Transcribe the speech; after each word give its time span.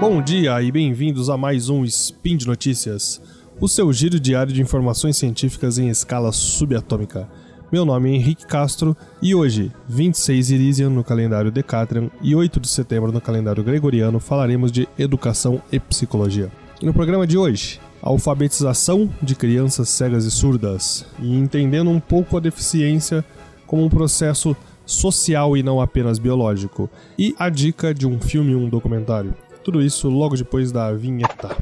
Bom 0.00 0.22
dia 0.22 0.62
e 0.62 0.70
bem-vindos 0.70 1.28
a 1.28 1.36
mais 1.36 1.68
um 1.68 1.84
Spin 1.84 2.36
de 2.36 2.46
Notícias, 2.46 3.20
o 3.60 3.66
seu 3.66 3.92
giro 3.92 4.20
diário 4.20 4.52
de 4.52 4.62
informações 4.62 5.16
científicas 5.16 5.76
em 5.76 5.88
escala 5.88 6.30
subatômica. 6.30 7.28
Meu 7.72 7.84
nome 7.84 8.08
é 8.08 8.14
Henrique 8.14 8.46
Castro 8.46 8.96
e 9.20 9.34
hoje, 9.34 9.72
26 9.88 10.52
Irisian 10.52 10.90
no 10.90 11.02
calendário 11.02 11.50
Decatrian 11.50 12.12
e 12.22 12.32
8 12.32 12.60
de 12.60 12.68
setembro 12.68 13.10
no 13.10 13.20
calendário 13.20 13.64
Gregoriano, 13.64 14.20
falaremos 14.20 14.70
de 14.70 14.88
educação 14.96 15.60
e 15.72 15.80
psicologia. 15.80 16.48
E 16.80 16.86
no 16.86 16.94
programa 16.94 17.26
de 17.26 17.36
hoje, 17.36 17.80
alfabetização 18.00 19.12
de 19.20 19.34
crianças 19.34 19.88
cegas 19.88 20.24
e 20.24 20.30
surdas 20.30 21.04
e 21.18 21.36
entendendo 21.36 21.90
um 21.90 21.98
pouco 21.98 22.36
a 22.36 22.40
deficiência 22.40 23.24
como 23.66 23.84
um 23.84 23.88
processo 23.88 24.56
social 24.86 25.56
e 25.56 25.62
não 25.62 25.80
apenas 25.80 26.20
biológico, 26.20 26.88
e 27.18 27.34
a 27.36 27.50
dica 27.50 27.92
de 27.92 28.06
um 28.06 28.20
filme 28.20 28.52
e 28.52 28.54
um 28.54 28.68
documentário. 28.68 29.34
Tudo 29.62 29.82
isso 29.82 30.08
logo 30.08 30.36
depois 30.36 30.72
da 30.72 30.92
vinheta. 30.92 31.56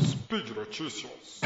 Speed 0.00 0.50
Notícias. 0.56 1.40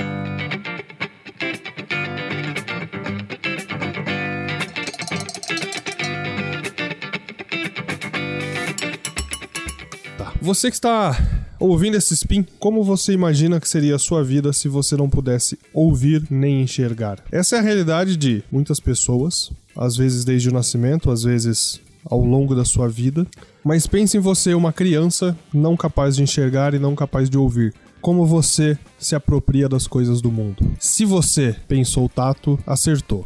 Tá. 10.17 10.33
Você 10.41 10.71
que 10.71 10.77
está 10.77 11.17
ouvindo 11.61 11.97
esse 11.97 12.15
spin, 12.15 12.47
como 12.59 12.83
você 12.83 13.13
imagina 13.13 13.61
que 13.61 13.69
seria 13.69 13.97
a 13.97 13.99
sua 13.99 14.23
vida 14.23 14.53
se 14.53 14.69
você 14.69 14.97
não 14.97 15.09
pudesse 15.09 15.59
ouvir 15.73 16.25
nem 16.31 16.63
enxergar? 16.63 17.23
Essa 17.31 17.57
é 17.57 17.59
a 17.59 17.63
realidade 17.63 18.17
de 18.17 18.43
muitas 18.51 18.81
pessoas, 18.81 19.51
às 19.77 19.97
vezes 19.97 20.25
desde 20.25 20.49
o 20.49 20.53
nascimento, 20.53 21.11
às 21.11 21.23
vezes 21.23 21.81
ao 22.11 22.21
longo 22.21 22.55
da 22.55 22.65
sua 22.65 22.89
vida. 22.89 23.27
Mas 23.65 23.87
pense 23.87 24.17
em 24.17 24.21
você, 24.21 24.55
uma 24.55 24.73
criança 24.73 25.37
não 25.53 25.77
capaz 25.77 26.17
de 26.17 26.23
enxergar 26.23 26.75
e 26.75 26.79
não 26.79 26.95
capaz 26.95 27.29
de 27.29 27.39
ouvir. 27.39 27.75
Como 28.01 28.27
você 28.27 28.79
se 28.99 29.15
apropria 29.15 29.69
das 29.69 29.87
coisas 29.87 30.21
do 30.21 30.31
mundo? 30.31 30.71
Se 30.79 31.05
você 31.05 31.57
pensou 31.67 32.09
tato, 32.09 32.59
acertou. 32.67 33.25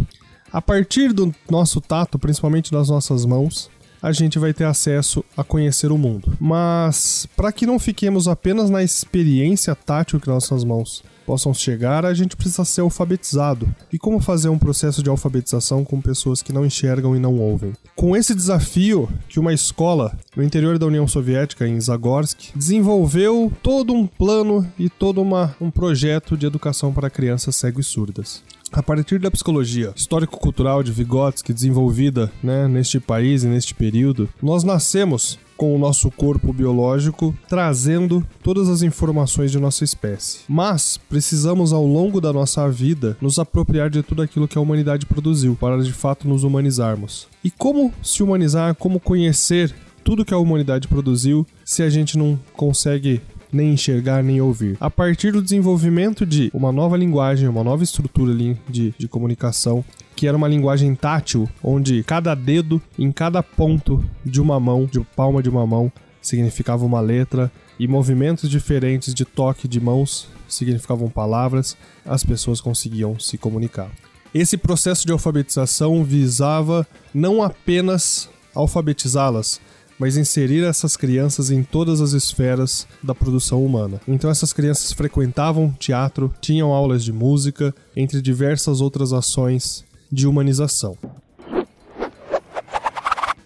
A 0.52 0.60
partir 0.60 1.12
do 1.12 1.34
nosso 1.50 1.80
tato, 1.80 2.18
principalmente 2.18 2.72
das 2.72 2.88
nossas 2.88 3.24
mãos, 3.24 3.70
a 4.02 4.10
gente 4.10 4.38
vai 4.38 4.52
ter 4.52 4.64
acesso 4.64 5.24
a 5.36 5.44
conhecer 5.44 5.92
o 5.92 5.98
mundo. 5.98 6.36
Mas 6.40 7.26
para 7.36 7.52
que 7.52 7.64
não 7.64 7.78
fiquemos 7.78 8.26
apenas 8.26 8.68
na 8.68 8.82
experiência 8.82 9.74
tátil 9.74 10.18
que 10.18 10.28
nossas 10.28 10.64
mãos 10.64 11.04
possam 11.24 11.54
chegar, 11.54 12.04
a 12.04 12.14
gente 12.14 12.36
precisa 12.36 12.64
ser 12.64 12.80
alfabetizado. 12.82 13.72
E 13.92 13.98
como 13.98 14.20
fazer 14.20 14.48
um 14.48 14.58
processo 14.58 15.02
de 15.02 15.10
alfabetização 15.10 15.84
com 15.84 16.00
pessoas 16.00 16.42
que 16.42 16.52
não 16.52 16.66
enxergam 16.66 17.16
e 17.16 17.18
não 17.18 17.38
ouvem? 17.38 17.72
Com 17.96 18.16
esse 18.16 18.34
desafio 18.34 19.08
que 19.28 19.40
uma 19.40 19.52
escola 19.52 20.16
no 20.36 20.42
interior 20.42 20.78
da 20.78 20.86
União 20.86 21.06
Soviética, 21.06 21.66
em 21.66 21.80
Zagorsk, 21.80 22.50
desenvolveu 22.54 23.52
todo 23.62 23.92
um 23.92 24.06
plano 24.06 24.66
e 24.78 24.88
todo 24.88 25.20
uma, 25.20 25.54
um 25.60 25.70
projeto 25.70 26.36
de 26.36 26.46
educação 26.46 26.92
para 26.92 27.10
crianças 27.10 27.56
cegas 27.56 27.86
e 27.86 27.88
surdas. 27.88 28.42
A 28.72 28.82
partir 28.82 29.18
da 29.18 29.30
psicologia 29.30 29.92
histórico-cultural 29.94 30.82
de 30.82 30.92
Vygotsky 30.92 31.52
desenvolvida 31.52 32.32
né, 32.42 32.66
neste 32.66 32.98
país 32.98 33.44
e 33.44 33.46
neste 33.46 33.74
período, 33.74 34.30
nós 34.42 34.64
nascemos 34.64 35.38
com 35.62 35.76
o 35.76 35.78
nosso 35.78 36.10
corpo 36.10 36.52
biológico 36.52 37.32
trazendo 37.48 38.26
todas 38.42 38.68
as 38.68 38.82
informações 38.82 39.52
de 39.52 39.60
nossa 39.60 39.84
espécie. 39.84 40.40
Mas 40.48 40.98
precisamos 41.08 41.72
ao 41.72 41.86
longo 41.86 42.20
da 42.20 42.32
nossa 42.32 42.68
vida 42.68 43.16
nos 43.20 43.38
apropriar 43.38 43.88
de 43.88 44.02
tudo 44.02 44.22
aquilo 44.22 44.48
que 44.48 44.58
a 44.58 44.60
humanidade 44.60 45.06
produziu 45.06 45.54
para 45.54 45.80
de 45.80 45.92
fato 45.92 46.26
nos 46.26 46.42
humanizarmos. 46.42 47.28
E 47.44 47.48
como 47.48 47.94
se 48.02 48.24
humanizar, 48.24 48.74
como 48.74 48.98
conhecer 48.98 49.72
tudo 50.02 50.24
que 50.24 50.34
a 50.34 50.38
humanidade 50.38 50.88
produziu 50.88 51.46
se 51.64 51.84
a 51.84 51.88
gente 51.88 52.18
não 52.18 52.36
consegue 52.56 53.22
nem 53.52 53.74
enxergar 53.74 54.24
nem 54.24 54.40
ouvir. 54.40 54.76
A 54.80 54.90
partir 54.90 55.30
do 55.30 55.42
desenvolvimento 55.42 56.26
de 56.26 56.50
uma 56.52 56.72
nova 56.72 56.96
linguagem, 56.96 57.46
uma 57.46 57.62
nova 57.62 57.84
estrutura 57.84 58.34
de, 58.68 58.94
de 58.98 59.06
comunicação, 59.06 59.84
que 60.14 60.26
era 60.26 60.36
uma 60.36 60.48
linguagem 60.48 60.94
tátil, 60.94 61.48
onde 61.62 62.02
cada 62.04 62.34
dedo 62.34 62.80
em 62.98 63.10
cada 63.10 63.42
ponto 63.42 64.04
de 64.24 64.40
uma 64.40 64.58
mão, 64.60 64.86
de 64.86 65.00
palma 65.16 65.42
de 65.42 65.48
uma 65.48 65.66
mão, 65.66 65.90
significava 66.20 66.84
uma 66.84 67.00
letra, 67.00 67.50
e 67.78 67.88
movimentos 67.88 68.48
diferentes 68.48 69.12
de 69.12 69.24
toque 69.24 69.66
de 69.66 69.80
mãos 69.80 70.28
significavam 70.48 71.08
palavras, 71.08 71.76
as 72.04 72.22
pessoas 72.22 72.60
conseguiam 72.60 73.18
se 73.18 73.36
comunicar. 73.36 73.90
Esse 74.34 74.56
processo 74.56 75.04
de 75.04 75.12
alfabetização 75.12 76.04
visava 76.04 76.86
não 77.12 77.42
apenas 77.42 78.28
alfabetizá-las, 78.54 79.60
mas 79.98 80.16
inserir 80.16 80.64
essas 80.64 80.96
crianças 80.96 81.50
em 81.50 81.62
todas 81.62 82.00
as 82.00 82.12
esferas 82.12 82.86
da 83.02 83.14
produção 83.14 83.64
humana. 83.64 84.00
Então 84.06 84.30
essas 84.30 84.52
crianças 84.52 84.92
frequentavam 84.92 85.70
teatro, 85.78 86.32
tinham 86.40 86.72
aulas 86.72 87.04
de 87.04 87.12
música, 87.12 87.74
entre 87.94 88.22
diversas 88.22 88.80
outras 88.80 89.12
ações 89.12 89.84
de 90.12 90.26
humanização. 90.26 90.98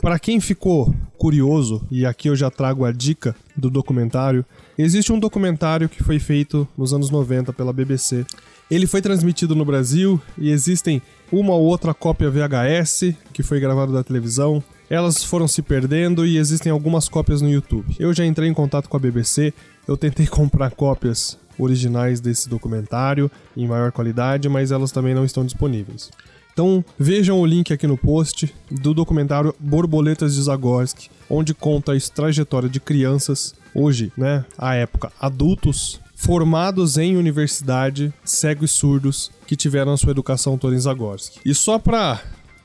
Para 0.01 0.19
quem 0.19 0.41
ficou 0.41 0.95
curioso, 1.17 1.83
e 1.91 2.05
aqui 2.05 2.29
eu 2.29 2.37
já 2.37 2.51
trago 2.51 2.85
a 2.85 2.93
dica 2.93 3.35
do 3.57 3.71
documentário, 3.71 4.45
existe 4.77 5.13
um 5.13 5.19
documentário 5.19 5.89
que 5.89 6.03
foi 6.03 6.19
feito 6.19 6.69
nos 6.77 6.93
anos 6.93 7.11
90 7.11 7.53
pela 7.53 7.73
BBC. 7.73 8.25
Ele 8.71 8.87
foi 8.87 9.01
transmitido 9.01 9.55
no 9.55 9.65
Brasil 9.65 10.21
e 10.37 10.51
existem 10.51 11.01
uma 11.33 11.55
ou 11.55 11.65
outra 11.65 11.95
cópia 11.95 12.31
VHS 12.31 13.15
que 13.33 13.43
foi 13.43 13.59
gravada 13.61 13.93
da 13.93 14.05
televisão. 14.05 14.63
Elas 14.91 15.25
foram 15.25 15.49
se 15.49 15.63
perdendo 15.63 16.27
e 16.27 16.37
existem 16.37 16.71
algumas 16.71 17.09
cópias 17.09 17.41
no 17.41 17.51
YouTube. 17.51 17.97
Eu 17.99 18.13
já 18.13 18.25
entrei 18.25 18.49
em 18.49 18.55
contato 18.55 18.89
com 18.89 18.97
a 18.97 19.01
BBC, 19.01 19.53
eu 19.89 19.97
tentei 19.97 20.27
comprar 20.29 20.71
cópias 20.71 21.39
originais 21.59 22.21
desse 22.21 22.49
documentário 22.49 23.31
em 23.57 23.67
maior 23.67 23.91
qualidade, 23.91 24.49
mas 24.49 24.71
elas 24.71 24.93
também 24.93 25.15
não 25.15 25.25
estão 25.25 25.45
disponíveis. 25.45 26.11
Então 26.57 26.83
vejam 26.99 27.39
o 27.39 27.45
link 27.45 27.71
aqui 27.71 27.87
no 27.87 27.99
post 27.99 28.51
do 28.71 28.95
documentário 28.95 29.55
Borboletas 29.61 30.37
de 30.37 30.43
Zagorski, 30.43 31.11
onde 31.29 31.53
conta 31.53 31.93
a 31.93 32.01
trajetória 32.01 32.67
de 32.67 32.81
crianças, 32.81 33.55
hoje, 33.75 34.11
né, 34.17 34.43
à 34.57 34.75
época, 34.75 35.13
adultos, 35.21 36.01
formados 36.15 36.97
em 36.97 37.15
universidade, 37.15 38.11
cegos 38.25 38.71
e 38.71 38.75
surdos, 38.75 39.31
que 39.47 39.55
tiveram 39.55 39.93
a 39.93 39.99
sua 39.99 40.13
educação 40.13 40.57
toda 40.57 40.75
em 40.75 40.79
Zagorski. 40.79 41.41
E 41.45 41.55
só 41.55 41.79
para 41.79 42.23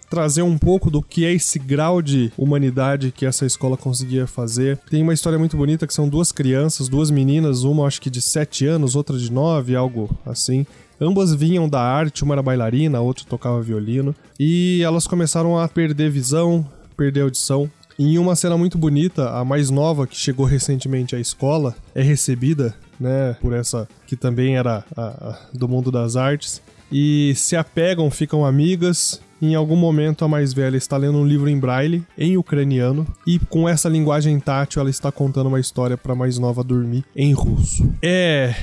trazer 0.10 0.42
um 0.42 0.58
pouco 0.58 0.90
do 0.90 1.02
que 1.02 1.26
é 1.26 1.34
esse 1.34 1.60
grau 1.60 2.02
de 2.02 2.32
humanidade 2.38 3.12
que 3.12 3.26
essa 3.26 3.46
escola 3.46 3.76
conseguia 3.76 4.26
fazer. 4.26 4.78
Tem 4.90 5.04
uma 5.04 5.14
história 5.14 5.40
muito 5.40 5.58
bonita 5.58 5.86
que 5.86 5.94
são 5.94 6.08
duas 6.08 6.32
crianças, 6.32 6.88
duas 6.88 7.12
meninas, 7.12 7.64
uma 7.64 7.88
acho 7.88 8.02
que 8.02 8.10
de 8.10 8.22
7 8.22 8.66
anos, 8.68 8.96
outra 8.96 9.18
de 9.18 9.30
9, 9.30 9.76
algo 9.76 10.10
assim. 10.26 10.66
Ambas 11.02 11.34
vinham 11.34 11.68
da 11.68 11.82
arte, 11.82 12.24
uma 12.24 12.36
era 12.36 12.44
bailarina, 12.44 13.00
a 13.00 13.02
outra 13.02 13.26
tocava 13.28 13.60
violino, 13.60 14.16
e 14.40 14.82
elas 14.84 15.08
começaram 15.08 15.58
a 15.58 15.68
perder 15.68 16.12
visão, 16.12 16.64
perder 16.96 17.22
audição. 17.22 17.68
E 17.98 18.14
em 18.14 18.18
uma 18.20 18.36
cena 18.36 18.56
muito 18.56 18.78
bonita, 18.78 19.32
a 19.32 19.44
mais 19.44 19.72
nova 19.72 20.06
que 20.06 20.16
chegou 20.16 20.46
recentemente 20.46 21.16
à 21.16 21.20
escola 21.20 21.76
é 21.96 22.04
recebida, 22.04 22.76
né, 23.00 23.36
por 23.42 23.52
essa 23.54 23.88
que 24.06 24.16
também 24.16 24.58
era 24.58 24.86
a, 24.96 25.02
a, 25.02 25.40
do 25.52 25.68
mundo 25.68 25.92
das 25.92 26.16
artes 26.16 26.62
e 26.92 27.34
se 27.36 27.56
apegam, 27.56 28.12
ficam 28.12 28.46
amigas. 28.46 29.20
Em 29.42 29.56
algum 29.56 29.76
momento, 29.76 30.24
a 30.24 30.28
mais 30.28 30.54
velha 30.54 30.78
está 30.78 30.98
lendo 30.98 31.18
um 31.18 31.26
livro 31.26 31.50
em 31.50 31.58
braille, 31.58 32.04
em 32.16 32.38
ucraniano, 32.38 33.08
e 33.26 33.40
com 33.40 33.68
essa 33.68 33.90
linguagem 33.90 34.40
tátil, 34.40 34.82
ela 34.82 34.90
está 34.90 35.12
contando 35.12 35.48
uma 35.48 35.60
história 35.60 35.98
para 35.98 36.14
a 36.14 36.16
mais 36.16 36.38
nova 36.38 36.64
dormir 36.64 37.04
em 37.16 37.34
russo. 37.34 37.92
É 38.04 38.54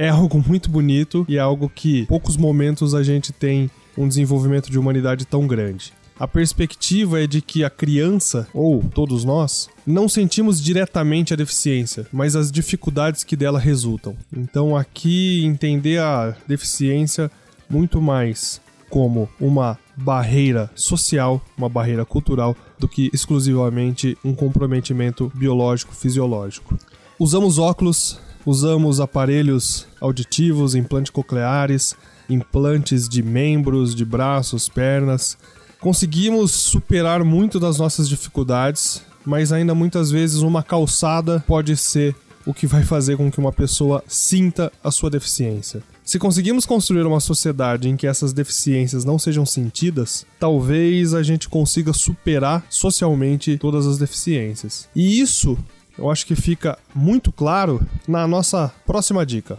é 0.00 0.08
algo 0.08 0.42
muito 0.48 0.70
bonito 0.70 1.26
e 1.28 1.36
é 1.36 1.40
algo 1.40 1.68
que 1.68 2.06
poucos 2.06 2.34
momentos 2.38 2.94
a 2.94 3.02
gente 3.02 3.34
tem 3.34 3.70
um 3.98 4.08
desenvolvimento 4.08 4.70
de 4.70 4.78
humanidade 4.78 5.26
tão 5.26 5.46
grande. 5.46 5.92
A 6.18 6.26
perspectiva 6.26 7.22
é 7.22 7.26
de 7.26 7.42
que 7.42 7.62
a 7.62 7.68
criança, 7.68 8.48
ou 8.54 8.82
todos 8.82 9.26
nós, 9.26 9.68
não 9.86 10.08
sentimos 10.08 10.58
diretamente 10.58 11.34
a 11.34 11.36
deficiência, 11.36 12.06
mas 12.10 12.34
as 12.34 12.50
dificuldades 12.50 13.24
que 13.24 13.36
dela 13.36 13.58
resultam. 13.58 14.16
Então, 14.34 14.74
aqui, 14.74 15.44
entender 15.44 16.00
a 16.00 16.34
deficiência 16.48 17.30
muito 17.68 18.00
mais 18.00 18.58
como 18.88 19.28
uma 19.38 19.78
barreira 19.94 20.70
social, 20.74 21.42
uma 21.58 21.68
barreira 21.68 22.06
cultural, 22.06 22.56
do 22.78 22.88
que 22.88 23.10
exclusivamente 23.12 24.16
um 24.24 24.34
comprometimento 24.34 25.30
biológico, 25.34 25.94
fisiológico. 25.94 26.78
Usamos 27.18 27.58
óculos 27.58 28.18
Usamos 28.44 29.00
aparelhos 29.00 29.86
auditivos, 30.00 30.74
implantes 30.74 31.10
cocleares, 31.10 31.94
implantes 32.28 33.08
de 33.08 33.22
membros, 33.22 33.94
de 33.94 34.04
braços, 34.04 34.68
pernas. 34.68 35.36
Conseguimos 35.80 36.52
superar 36.52 37.24
muito 37.24 37.60
das 37.60 37.78
nossas 37.78 38.08
dificuldades, 38.08 39.02
mas 39.24 39.52
ainda 39.52 39.74
muitas 39.74 40.10
vezes 40.10 40.40
uma 40.40 40.62
calçada 40.62 41.44
pode 41.46 41.76
ser 41.76 42.14
o 42.46 42.54
que 42.54 42.66
vai 42.66 42.82
fazer 42.82 43.16
com 43.16 43.30
que 43.30 43.38
uma 43.38 43.52
pessoa 43.52 44.02
sinta 44.06 44.72
a 44.82 44.90
sua 44.90 45.10
deficiência. 45.10 45.82
Se 46.04 46.18
conseguimos 46.18 46.66
construir 46.66 47.06
uma 47.06 47.20
sociedade 47.20 47.88
em 47.88 47.96
que 47.96 48.06
essas 48.06 48.32
deficiências 48.32 49.04
não 49.04 49.18
sejam 49.18 49.46
sentidas, 49.46 50.26
talvez 50.38 51.14
a 51.14 51.22
gente 51.22 51.48
consiga 51.48 51.92
superar 51.92 52.64
socialmente 52.68 53.56
todas 53.58 53.86
as 53.86 53.98
deficiências. 53.98 54.88
E 54.96 55.20
isso 55.20 55.56
eu 56.00 56.10
acho 56.10 56.26
que 56.26 56.34
fica 56.34 56.78
muito 56.94 57.30
claro 57.30 57.86
na 58.08 58.26
nossa 58.26 58.72
próxima 58.86 59.24
dica. 59.24 59.58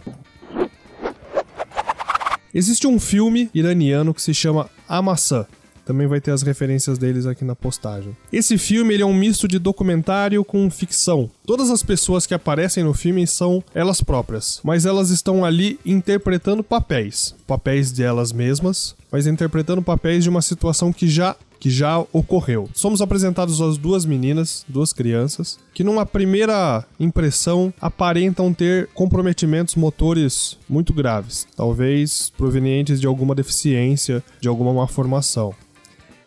Existe 2.52 2.86
um 2.86 2.98
filme 2.98 3.48
iraniano 3.54 4.12
que 4.12 4.20
se 4.20 4.34
chama 4.34 4.68
A 4.88 5.00
Maçã. 5.00 5.46
Também 5.84 6.06
vai 6.06 6.20
ter 6.20 6.30
as 6.30 6.42
referências 6.42 6.98
deles 6.98 7.26
aqui 7.26 7.44
na 7.44 7.56
postagem. 7.56 8.16
Esse 8.32 8.58
filme 8.58 8.92
ele 8.94 9.02
é 9.02 9.06
um 9.06 9.14
misto 9.14 9.48
de 9.48 9.58
documentário 9.58 10.44
com 10.44 10.70
ficção. 10.70 11.30
Todas 11.46 11.70
as 11.70 11.82
pessoas 11.82 12.26
que 12.26 12.34
aparecem 12.34 12.84
no 12.84 12.92
filme 12.92 13.26
são 13.26 13.62
elas 13.74 14.00
próprias, 14.00 14.60
mas 14.62 14.84
elas 14.84 15.10
estão 15.10 15.44
ali 15.44 15.78
interpretando 15.84 16.62
papéis, 16.62 17.34
papéis 17.46 17.92
de 17.92 18.02
elas 18.02 18.32
mesmas, 18.32 18.94
mas 19.10 19.26
interpretando 19.26 19.82
papéis 19.82 20.22
de 20.22 20.30
uma 20.30 20.42
situação 20.42 20.92
que 20.92 21.08
já 21.08 21.34
que 21.62 21.70
já 21.70 22.04
ocorreu. 22.12 22.68
Somos 22.74 23.00
apresentados 23.00 23.60
as 23.60 23.78
duas 23.78 24.04
meninas, 24.04 24.64
duas 24.68 24.92
crianças, 24.92 25.60
que 25.72 25.84
numa 25.84 26.04
primeira 26.04 26.84
impressão 26.98 27.72
aparentam 27.80 28.52
ter 28.52 28.88
comprometimentos 28.88 29.76
motores 29.76 30.58
muito 30.68 30.92
graves, 30.92 31.46
talvez 31.54 32.32
provenientes 32.36 33.00
de 33.00 33.06
alguma 33.06 33.32
deficiência, 33.32 34.24
de 34.40 34.48
alguma 34.48 34.74
malformação. 34.74 35.54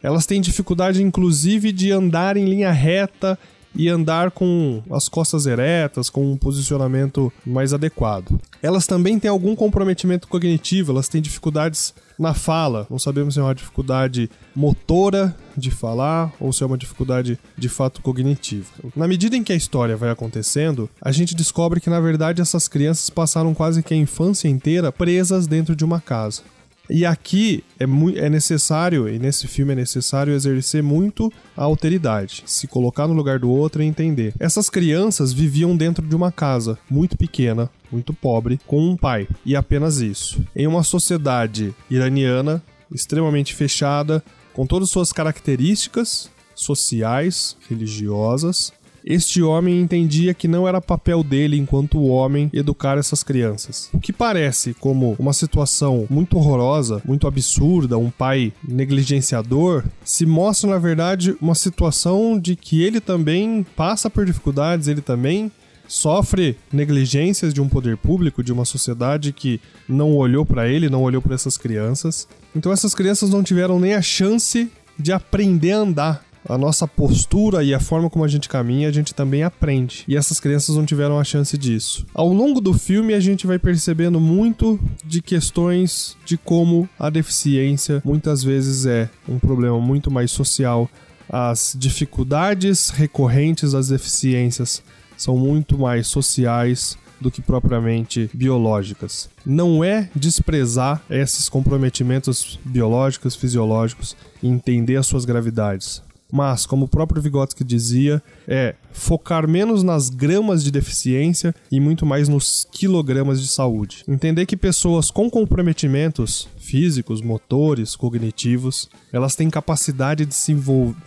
Elas 0.01 0.25
têm 0.25 0.39
dificuldade, 0.39 1.03
inclusive, 1.03 1.73
de 1.73 1.91
andar 1.91 2.37
em 2.37 2.45
linha 2.45 2.71
reta 2.71 3.37
e 3.75 3.89
andar 3.89 4.31
com 4.31 4.81
as 4.89 5.09
costas 5.09 5.45
eretas, 5.45 6.09
com 6.09 6.31
um 6.31 6.37
posicionamento 6.37 7.31
mais 7.45 7.73
adequado. 7.73 8.39
Elas 8.61 8.87
também 8.87 9.19
têm 9.19 9.29
algum 9.29 9.55
comprometimento 9.55 10.27
cognitivo, 10.27 10.91
elas 10.91 11.07
têm 11.07 11.21
dificuldades 11.21 11.93
na 12.17 12.33
fala. 12.33 12.87
Não 12.89 12.97
sabemos 12.97 13.33
se 13.33 13.39
é 13.39 13.43
uma 13.43 13.53
dificuldade 13.53 14.29
motora 14.55 15.35
de 15.55 15.69
falar 15.69 16.33
ou 16.39 16.51
se 16.51 16.63
é 16.63 16.65
uma 16.65 16.77
dificuldade 16.77 17.37
de 17.57 17.69
fato 17.69 18.01
cognitiva. 18.01 18.67
Na 18.95 19.07
medida 19.07 19.35
em 19.35 19.43
que 19.43 19.53
a 19.53 19.55
história 19.55 19.95
vai 19.95 20.09
acontecendo, 20.09 20.89
a 21.01 21.11
gente 21.11 21.35
descobre 21.35 21.79
que 21.79 21.89
na 21.89 21.99
verdade 21.99 22.41
essas 22.41 22.67
crianças 22.67 23.09
passaram 23.09 23.53
quase 23.53 23.83
que 23.83 23.93
a 23.93 23.97
infância 23.97 24.47
inteira 24.47 24.91
presas 24.91 25.47
dentro 25.47 25.75
de 25.75 25.83
uma 25.83 25.99
casa. 25.99 26.41
E 26.89 27.05
aqui 27.05 27.63
é, 27.79 27.83
é 27.83 28.29
necessário, 28.29 29.09
e 29.09 29.17
nesse 29.17 29.47
filme 29.47 29.73
é 29.73 29.75
necessário 29.75 30.33
exercer 30.33 30.83
muito 30.83 31.31
a 31.55 31.63
alteridade, 31.63 32.43
se 32.45 32.67
colocar 32.67 33.07
no 33.07 33.13
lugar 33.13 33.39
do 33.39 33.49
outro 33.49 33.81
e 33.81 33.85
entender. 33.85 34.33
Essas 34.39 34.69
crianças 34.69 35.33
viviam 35.33 35.75
dentro 35.75 36.05
de 36.05 36.15
uma 36.15 36.31
casa 36.31 36.77
muito 36.89 37.17
pequena, 37.17 37.69
muito 37.91 38.13
pobre, 38.13 38.59
com 38.67 38.81
um 38.81 38.95
pai, 38.95 39.27
e 39.45 39.55
apenas 39.55 39.97
isso. 39.97 40.43
Em 40.55 40.67
uma 40.67 40.83
sociedade 40.83 41.73
iraniana 41.89 42.61
extremamente 42.93 43.53
fechada, 43.53 44.23
com 44.53 44.65
todas 44.65 44.89
suas 44.89 45.11
características 45.11 46.29
sociais, 46.53 47.57
religiosas, 47.67 48.71
este 49.05 49.43
homem 49.43 49.79
entendia 49.79 50.33
que 50.33 50.47
não 50.47 50.67
era 50.67 50.81
papel 50.81 51.23
dele, 51.23 51.57
enquanto 51.57 52.01
homem, 52.01 52.49
educar 52.51 52.97
essas 52.97 53.21
crianças. 53.21 53.87
O 53.93 53.99
que 53.99 54.11
parece 54.11 54.73
como 54.73 55.15
uma 55.19 55.31
situação 55.31 56.07
muito 56.09 56.37
horrorosa, 56.37 57.01
muito 57.05 57.27
absurda, 57.27 57.99
um 57.99 58.09
pai 58.09 58.51
negligenciador, 58.67 59.83
se 60.03 60.25
mostra 60.25 60.71
na 60.71 60.79
verdade 60.79 61.35
uma 61.39 61.53
situação 61.53 62.39
de 62.39 62.55
que 62.55 62.81
ele 62.81 62.99
também 62.99 63.65
passa 63.75 64.09
por 64.09 64.25
dificuldades, 64.25 64.87
ele 64.87 65.01
também 65.01 65.51
sofre 65.87 66.57
negligências 66.73 67.53
de 67.53 67.61
um 67.61 67.69
poder 67.69 67.97
público, 67.97 68.43
de 68.43 68.51
uma 68.51 68.65
sociedade 68.65 69.31
que 69.31 69.61
não 69.87 70.15
olhou 70.15 70.43
para 70.43 70.67
ele, 70.67 70.89
não 70.89 71.03
olhou 71.03 71.21
para 71.21 71.35
essas 71.35 71.59
crianças. 71.59 72.27
Então 72.55 72.71
essas 72.71 72.95
crianças 72.95 73.29
não 73.29 73.43
tiveram 73.43 73.79
nem 73.79 73.93
a 73.93 74.01
chance 74.01 74.67
de 74.97 75.11
aprender 75.11 75.73
a 75.73 75.79
andar 75.79 76.24
a 76.47 76.57
nossa 76.57 76.87
postura 76.87 77.63
e 77.63 77.73
a 77.73 77.79
forma 77.79 78.09
como 78.09 78.23
a 78.23 78.27
gente 78.27 78.47
caminha, 78.47 78.87
a 78.87 78.91
gente 78.91 79.13
também 79.13 79.43
aprende. 79.43 80.03
E 80.07 80.15
essas 80.15 80.39
crianças 80.39 80.75
não 80.75 80.85
tiveram 80.85 81.19
a 81.19 81.23
chance 81.23 81.57
disso. 81.57 82.05
Ao 82.13 82.31
longo 82.31 82.61
do 82.61 82.73
filme, 82.73 83.13
a 83.13 83.19
gente 83.19 83.47
vai 83.47 83.57
percebendo 83.57 84.19
muito 84.19 84.79
de 85.03 85.21
questões 85.21 86.15
de 86.25 86.37
como 86.37 86.87
a 86.99 87.09
deficiência 87.09 88.01
muitas 88.05 88.43
vezes 88.43 88.85
é 88.85 89.09
um 89.27 89.39
problema 89.39 89.79
muito 89.79 90.11
mais 90.11 90.31
social. 90.31 90.89
As 91.27 91.75
dificuldades 91.77 92.89
recorrentes 92.89 93.71
das 93.71 93.87
deficiências 93.87 94.83
são 95.17 95.35
muito 95.37 95.77
mais 95.77 96.07
sociais 96.07 96.97
do 97.19 97.31
que 97.31 97.41
propriamente 97.41 98.29
biológicas. 98.33 99.29
Não 99.45 99.83
é 99.83 100.09
desprezar 100.13 101.01
esses 101.09 101.47
comprometimentos 101.47 102.59
biológicos, 102.63 103.35
fisiológicos 103.35 104.15
e 104.43 104.47
entender 104.47 104.97
as 104.97 105.07
suas 105.07 105.25
gravidades 105.25 106.04
mas, 106.35 106.65
como 106.65 106.83
o 106.83 106.87
próprio 106.87 107.21
Vygotsky 107.21 107.63
dizia, 107.63 108.21
é 108.45 108.75
focar 108.91 109.47
menos 109.47 109.83
nas 109.83 110.09
gramas 110.09 110.61
de 110.61 110.69
deficiência 110.69 111.55
e 111.71 111.79
muito 111.79 112.05
mais 112.05 112.27
nos 112.27 112.67
quilogramas 112.69 113.41
de 113.41 113.47
saúde. 113.47 114.03
Entender 114.05 114.45
que 114.45 114.57
pessoas 114.57 115.09
com 115.09 115.29
comprometimentos 115.29 116.49
físicos, 116.57 117.21
motores, 117.21 117.95
cognitivos, 117.95 118.89
elas 119.13 119.33
têm 119.33 119.49
capacidade 119.49 120.25
de 120.25 120.35
se, 120.35 120.53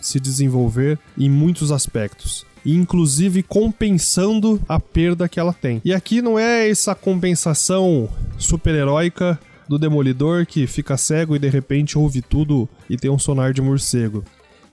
se 0.01 0.19
desenvolver 0.19 0.99
em 1.19 1.29
muitos 1.29 1.71
aspectos 1.71 2.47
inclusive 2.67 3.43
compensando 3.43 4.61
a 4.69 4.79
perda 4.79 5.29
que 5.29 5.41
ela 5.41 5.55
tem. 5.55 5.81
E 5.85 5.95
aqui 5.95 6.21
não 6.21 6.39
é 6.39 6.69
essa 6.69 6.95
compensação 6.95 8.11
super-heróica 8.37 9.39
do 9.69 9.79
demolidor 9.79 10.45
que 10.45 10.67
fica 10.67 10.97
cego 10.97 11.37
e 11.37 11.39
de 11.39 11.49
repente 11.49 11.97
ouve 11.97 12.21
tudo 12.21 12.69
e 12.91 12.97
tem 12.97 13.11
um 13.11 13.19
sonar 13.19 13.53
de 13.53 13.63
morcego. 13.63 14.25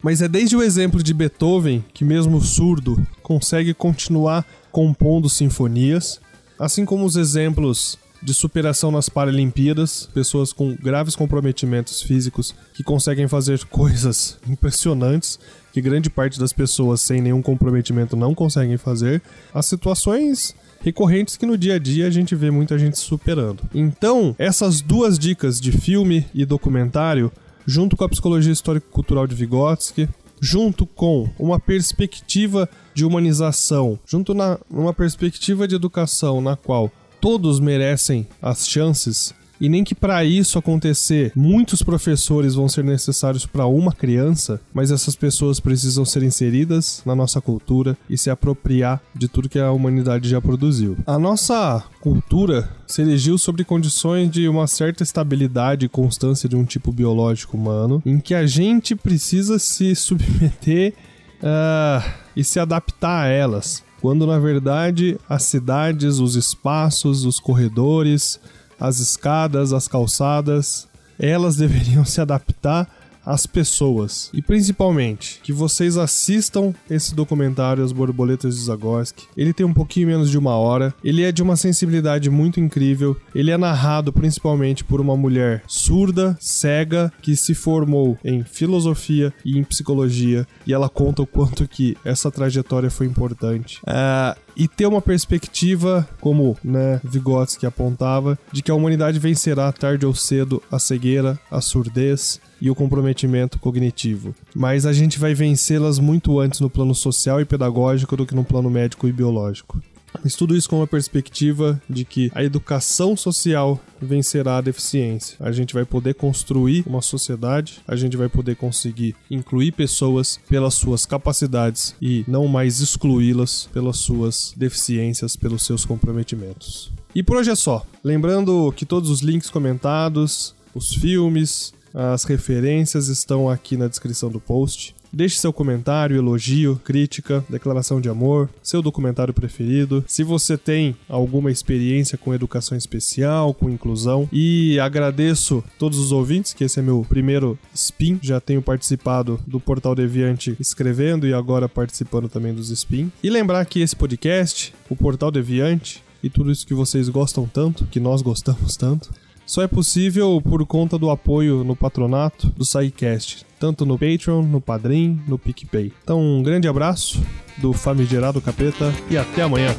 Mas 0.06 0.22
é 0.22 0.28
desde 0.28 0.56
o 0.56 0.62
exemplo 0.62 1.02
de 1.02 1.16
Beethoven 1.16 1.84
que, 1.92 2.06
mesmo 2.06 2.40
surdo, 2.40 3.04
consegue 3.24 3.74
continuar 3.74 4.46
compondo 4.72 5.28
sinfonias, 5.28 6.22
assim 6.60 6.86
como 6.86 7.06
os 7.06 7.16
exemplos 7.16 7.98
de 8.22 8.32
superação 8.32 8.92
nas 8.92 9.10
Paralimpíadas, 9.10 10.08
pessoas 10.14 10.54
com 10.54 10.76
graves 10.76 11.16
comprometimentos 11.16 12.04
físicos 12.04 12.54
que 12.76 12.84
conseguem 12.84 13.28
fazer 13.28 13.66
coisas 13.66 14.38
impressionantes 14.48 15.40
que 15.74 15.82
grande 15.82 16.12
parte 16.12 16.40
das 16.40 16.54
pessoas 16.54 17.02
sem 17.02 17.20
nenhum 17.20 17.42
comprometimento 17.42 18.16
não 18.16 18.36
conseguem 18.36 18.78
fazer, 18.78 19.24
as 19.52 19.66
situações 19.66 20.56
recorrentes 20.82 21.36
que 21.36 21.48
no 21.48 21.58
dia 21.58 21.78
a 21.78 21.80
dia 21.80 22.06
a 22.06 22.12
gente 22.12 22.36
vê 22.36 22.52
muita 22.52 22.78
gente 22.78 23.00
superando. 23.00 23.64
Então, 23.74 24.36
essas 24.38 24.82
duas 24.82 25.18
dicas 25.18 25.60
de 25.60 25.72
filme 25.72 26.28
e 26.32 26.46
documentário 26.46 27.32
junto 27.66 27.98
com 27.98 28.04
a 28.04 28.10
psicologia 28.10 28.52
histórico-cultural 28.52 29.28
de 29.28 29.36
Vygotsky, 29.36 30.08
junto 30.40 30.86
com 30.86 31.30
uma 31.40 31.60
perspectiva 31.60 32.70
de 32.94 33.06
humanização, 33.06 34.00
junto 34.06 34.34
na 34.34 34.60
uma 34.70 34.94
perspectiva 34.94 35.68
de 35.68 35.76
educação 35.76 36.42
na 36.42 36.56
qual 36.56 36.92
todos 37.20 37.60
merecem 37.60 38.28
as 38.42 38.68
chances 38.68 39.34
e 39.60 39.70
nem 39.70 39.84
que 39.84 39.96
para 39.96 40.24
isso 40.24 40.58
acontecer, 40.58 41.32
muitos 41.36 41.82
professores 41.82 42.56
vão 42.56 42.68
ser 42.68 42.84
necessários 42.84 43.46
para 43.46 43.66
uma 43.66 43.92
criança, 43.92 44.60
mas 44.74 44.92
essas 44.92 45.16
pessoas 45.16 45.60
precisam 45.60 46.06
ser 46.06 46.24
inseridas 46.24 47.02
na 47.06 47.16
nossa 47.16 47.40
cultura 47.42 47.98
e 48.10 48.18
se 48.18 48.30
apropriar 48.30 49.02
de 49.14 49.28
tudo 49.28 49.50
que 49.50 49.60
a 49.60 49.72
humanidade 49.72 50.30
já 50.30 50.42
produziu. 50.42 50.98
A 51.06 51.18
nossa 51.18 51.84
cultura 52.02 52.70
se 52.86 53.02
erigiu 53.02 53.38
sobre 53.38 53.64
condições 53.64 54.30
de 54.30 54.48
uma 54.48 54.68
certa 54.68 55.04
estabilidade 55.04 55.86
e 55.86 55.90
constância 55.90 56.48
de 56.48 56.56
um 56.56 56.66
tipo 56.66 56.92
biológico 56.92 57.58
humano, 57.58 58.02
em 58.06 58.20
que 58.20 58.34
a 58.34 58.46
gente 58.46 58.96
precisa 58.96 59.58
se 59.58 59.94
submeter 59.96 60.94
uh, 61.42 62.12
e 62.36 62.44
se 62.44 62.60
adaptar 62.60 63.24
a 63.24 63.28
elas 63.28 63.84
quando 64.02 64.28
na 64.28 64.38
verdade 64.38 65.18
as 65.28 65.42
cidades, 65.44 66.20
os 66.20 66.36
espaços, 66.36 67.26
os 67.26 67.40
corredores, 67.40 68.40
as 68.80 69.00
escadas, 69.00 69.74
as 69.74 69.88
calçadas, 69.88 70.88
elas 71.20 71.56
deveriam 71.56 72.06
se 72.06 72.22
adaptar 72.22 72.88
às 73.26 73.48
pessoas. 73.48 74.30
E 74.34 74.42
principalmente, 74.42 75.40
que 75.42 75.52
vocês 75.52 75.98
assistam 75.98 76.74
esse 76.90 77.16
documentário 77.16 77.84
As 77.84 77.92
Borboletas 77.92 78.56
de 78.56 78.64
Zagorski. 78.64 79.26
Ele 79.36 79.52
tem 79.52 79.66
um 79.66 79.74
pouquinho 79.74 80.08
menos 80.08 80.30
de 80.30 80.38
uma 80.38 80.56
hora. 80.56 80.94
Ele 81.04 81.24
é 81.24 81.32
de 81.32 81.42
uma 81.42 81.56
sensibilidade 81.56 82.30
muito 82.30 82.60
incrível. 82.60 83.18
Ele 83.34 83.52
é 83.52 83.58
narrado 83.58 84.14
principalmente 84.14 84.84
por 84.84 85.02
uma 85.02 85.18
mulher 85.18 85.64
surda, 85.68 86.38
cega, 86.40 87.12
que 87.22 87.36
se 87.36 87.56
formou 87.56 88.18
em 88.24 88.44
filosofia 88.44 89.34
e 89.44 89.58
em 89.58 89.64
psicologia. 89.64 90.46
E 90.68 90.74
ela 90.74 90.90
conta 90.90 91.24
o 91.24 91.28
quanto 91.28 91.68
que 91.68 91.98
essa 92.06 92.30
trajetória 92.30 92.92
foi 92.92 93.08
importante. 93.08 93.80
Uh, 93.82 94.45
e 94.56 94.68
ter 94.68 94.86
uma 94.86 95.02
perspectiva, 95.02 96.08
como 96.22 96.58
né, 96.64 97.00
Vygotsky 97.04 97.66
apontava, 97.66 98.38
de 98.52 98.62
que 98.62 98.72
a 98.72 98.76
humanidade 98.76 99.20
vencerá 99.20 99.72
tarde 99.72 100.06
ou 100.06 100.14
cedo 100.14 100.62
a 100.72 100.80
cegueira, 100.80 101.40
a 101.52 101.62
surdez 101.62 102.40
e 102.62 102.70
o 102.70 102.76
comprometimento 102.76 103.60
cognitivo. 103.60 104.34
Mas 104.56 104.86
a 104.86 104.94
gente 104.94 105.20
vai 105.20 105.34
vencê-las 105.34 106.00
muito 106.00 106.40
antes 106.40 106.60
no 106.60 106.70
plano 106.70 106.96
social 106.96 107.42
e 107.42 107.46
pedagógico 107.46 108.16
do 108.16 108.26
que 108.26 108.36
no 108.36 108.44
plano 108.44 108.70
médico 108.70 109.08
e 109.08 109.12
biológico. 109.12 109.82
Mas 110.24 110.36
tudo 110.36 110.56
isso 110.56 110.70
com 110.70 110.78
uma 110.78 110.88
perspectiva 110.88 111.82
de 111.90 112.06
que 112.06 112.32
a 112.34 112.44
educação 112.44 113.16
social 113.16 113.80
vencerá 114.02 114.58
a 114.58 114.62
deficiência. 114.62 115.38
A 115.40 115.52
gente 115.52 115.74
vai 115.74 115.86
poder 115.86 116.16
construir 116.16 116.84
uma 116.86 117.02
sociedade, 117.02 117.82
a 117.88 117.96
gente 117.96 118.18
vai 118.18 118.30
poder 118.30 118.56
conseguir 118.56 119.16
incluir 119.30 119.72
pessoas 119.72 120.40
pelas 120.50 120.74
suas 120.74 121.06
capacidades 121.06 121.96
e 122.02 122.24
não 122.28 122.48
mais 122.48 122.80
excluí-las 122.80 123.70
pelas 123.74 123.98
suas 123.98 124.54
deficiências, 124.56 125.36
pelos 125.36 125.66
seus 125.66 125.86
comprometimentos. 125.86 126.92
E 127.14 127.24
por 127.24 127.38
hoje 127.38 127.52
é 127.52 127.56
só. 127.56 127.86
Lembrando 128.04 128.74
que 128.76 128.86
todos 128.86 129.10
os 129.10 129.22
links 129.22 129.50
comentados, 129.50 130.54
os 130.74 130.94
filmes, 130.94 131.74
as 131.94 132.26
referências 132.26 133.08
estão 133.08 133.50
aqui 133.50 133.78
na 133.78 133.88
descrição 133.88 134.30
do 134.30 134.40
post. 134.40 134.94
Deixe 135.16 135.38
seu 135.38 135.54
comentário, 135.54 136.18
elogio, 136.18 136.76
crítica, 136.84 137.42
declaração 137.48 138.02
de 138.02 138.10
amor, 138.10 138.50
seu 138.62 138.82
documentário 138.82 139.34
preferido. 139.34 140.04
Se 140.06 140.26
você 140.26 140.58
tem 140.58 140.94
alguma 141.08 141.50
experiência 141.50 142.18
com 142.18 142.34
educação 142.34 142.78
especial, 142.78 143.54
com 143.54 143.70
inclusão, 143.70 144.28
e 144.30 144.78
agradeço 144.78 145.64
todos 145.80 146.00
os 146.00 146.12
ouvintes, 146.12 146.52
que 146.52 146.66
esse 146.66 146.82
é 146.82 146.84
meu 146.84 147.06
primeiro 147.08 147.58
spin. 147.74 148.20
Já 148.22 148.42
tenho 148.42 148.62
participado 148.62 149.40
do 149.48 149.58
Portal 149.58 149.96
Deviante 149.96 150.54
escrevendo 150.60 151.26
e 151.26 151.34
agora 151.34 151.70
participando 151.70 152.28
também 152.28 152.54
dos 152.54 152.70
spin. 152.70 153.10
E 153.24 153.30
lembrar 153.30 153.64
que 153.68 153.80
esse 153.80 153.96
podcast, 153.96 154.74
o 154.90 154.98
Portal 154.98 155.32
Deviante, 155.32 156.04
e 156.22 156.30
tudo 156.30 156.52
isso 156.52 156.68
que 156.68 156.74
vocês 156.74 157.08
gostam 157.08 157.48
tanto, 157.48 157.86
que 157.86 158.02
nós 158.02 158.22
gostamos 158.22 158.76
tanto, 158.76 159.12
só 159.46 159.62
é 159.62 159.68
possível 159.68 160.42
por 160.42 160.66
conta 160.66 160.98
do 160.98 161.10
apoio 161.10 161.64
no 161.64 161.76
patronato 161.76 162.48
do 162.48 162.66
SciCast, 162.66 163.46
tanto 163.60 163.86
no 163.86 163.98
Patreon, 163.98 164.42
no 164.44 164.60
Padrim, 164.60 165.22
no 165.28 165.38
PicPay. 165.38 165.94
Então, 166.04 166.22
um 166.22 166.44
grande 166.44 166.68
abraço 166.68 167.22
do 167.58 167.74
Famigerado 167.74 168.42
Capeta 168.42 168.94
e 169.10 169.18
até 169.18 169.44
amanhã. 169.44 169.76